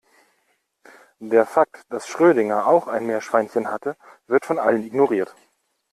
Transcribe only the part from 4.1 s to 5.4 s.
wird von allen ignoriert.